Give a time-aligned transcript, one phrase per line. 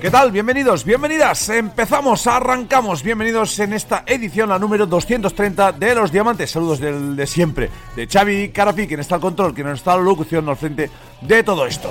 [0.00, 0.32] ¿Qué tal?
[0.32, 1.48] Bienvenidos, bienvenidas.
[1.48, 3.04] Empezamos, arrancamos.
[3.04, 6.50] Bienvenidos en esta edición, la número 230 de Los Diamantes.
[6.50, 10.02] Saludos del de siempre, de Xavi Carafi, quien está al control, quien está a la
[10.02, 11.88] locución al frente de todo esto.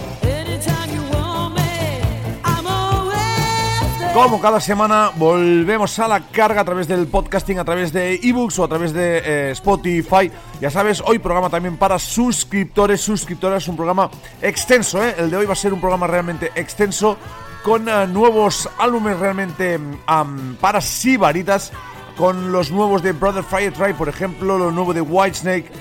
[4.13, 8.59] Como cada semana volvemos a la carga a través del podcasting, a través de ebooks
[8.59, 10.29] o a través de eh, Spotify.
[10.59, 15.01] Ya sabes, hoy programa también para suscriptores, suscriptoras, un programa extenso.
[15.01, 15.15] ¿eh?
[15.17, 17.15] El de hoy va a ser un programa realmente extenso
[17.63, 21.71] con eh, nuevos álbumes realmente um, para sibaritas,
[22.17, 25.71] con los nuevos de Brother Fire Try, por ejemplo, lo nuevo de Whitesnake,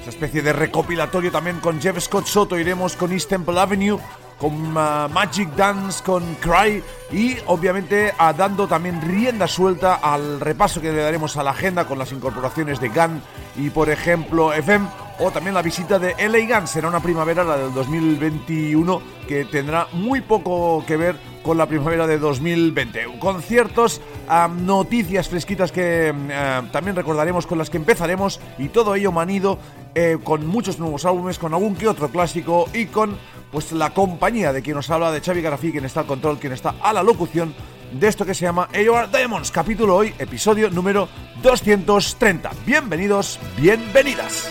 [0.00, 4.00] esa especie de recopilatorio también con Jeff Scott Soto, iremos con East Temple Avenue,
[4.38, 10.80] con uh, Magic Dance, con Cry y obviamente uh, dando también rienda suelta al repaso
[10.80, 13.22] que le daremos a la agenda con las incorporaciones de Gun
[13.56, 14.86] y por ejemplo FM
[15.18, 16.66] o también la visita de LA Gun.
[16.66, 22.06] Será una primavera, la del 2021, que tendrá muy poco que ver con la primavera
[22.06, 23.18] de 2020.
[23.18, 24.02] Conciertos,
[24.58, 26.12] noticias fresquitas que
[26.72, 29.58] también recordaremos con las que empezaremos y todo ello manido
[29.94, 33.16] eh, con muchos nuevos álbumes, con algún que otro clásico y con
[33.56, 36.52] pues la compañía de quien nos habla, de Xavi Garafí, quien está al control, quien
[36.52, 37.54] está a la locución
[37.90, 41.08] de esto que se llama AOR Diamonds, capítulo hoy, episodio número
[41.40, 42.50] 230.
[42.66, 44.50] Bienvenidos, bienvenidas.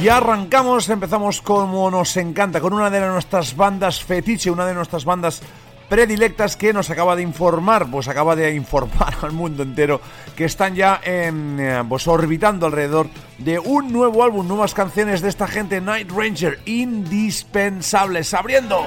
[0.00, 5.04] Y arrancamos, empezamos como nos encanta, con una de nuestras bandas fetiche, una de nuestras
[5.04, 5.42] bandas
[5.90, 10.00] predilectas que nos acaba de informar, pues acaba de informar al mundo entero
[10.36, 15.28] que están ya en, eh, pues orbitando alrededor de un nuevo álbum, nuevas canciones de
[15.28, 18.86] esta gente, Night Ranger, indispensables, abriendo.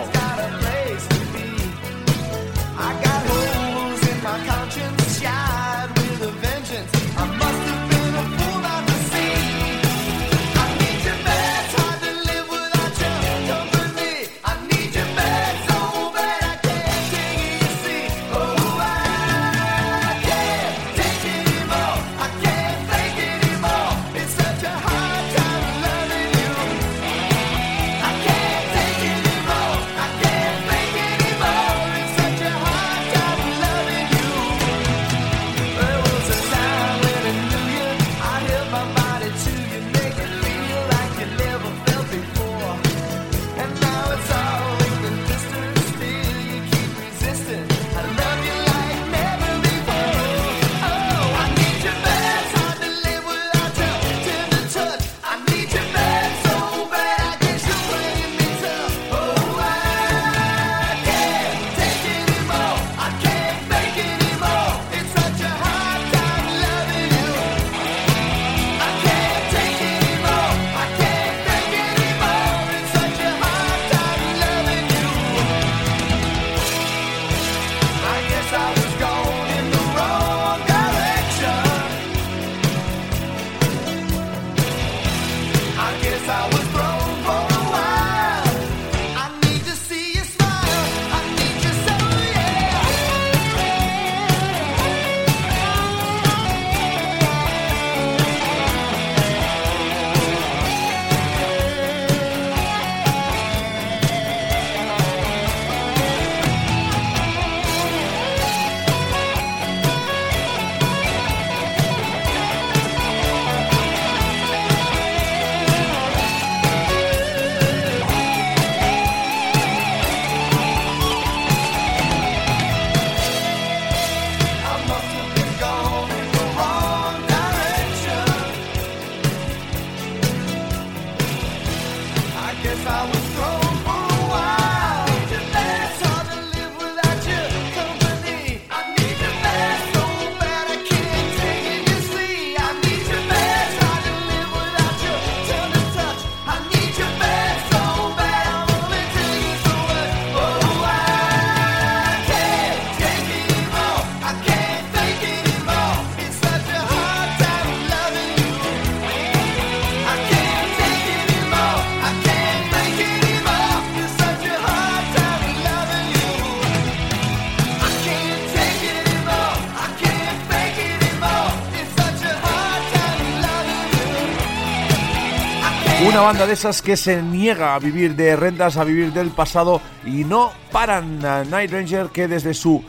[176.06, 179.82] Una banda de esas que se niega a vivir de rentas, a vivir del pasado
[180.06, 181.20] y no paran.
[181.20, 182.84] Night Ranger que desde su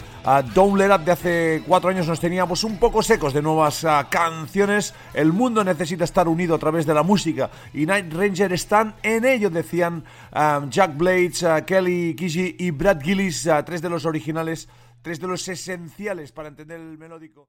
[0.52, 4.94] Don't Let Up de hace cuatro años nos teníamos un poco secos de nuevas canciones.
[5.14, 9.24] El mundo necesita estar unido a través de la música y Night Ranger están en
[9.24, 10.04] ello, decían
[10.68, 14.68] Jack Blades, Kelly Kiji y Brad Gillis, tres de los originales,
[15.02, 17.48] tres de los esenciales para entender el melódico.